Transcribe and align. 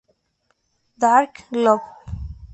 Dark 0.99 1.45
Globe 1.53 1.85